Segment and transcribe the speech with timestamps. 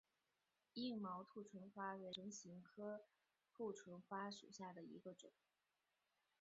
[0.73, 3.03] 硬毛兔唇花为唇形科
[3.53, 5.31] 兔唇花属下的一个种。